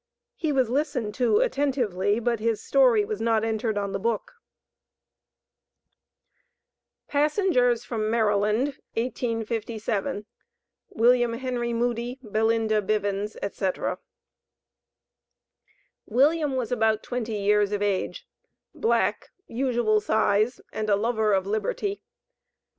[0.35, 4.31] He was listened to attentively, but his story was not entered on the book.
[7.07, 10.25] PASSENGERS FROM MARYLAND, 1857.
[10.89, 13.99] WILLIAM HENRY MOODY, BELINDA BIVANS, ETC.
[16.07, 18.27] William was about twenty years of age,
[18.73, 22.01] black, usual size, and a lover of liberty.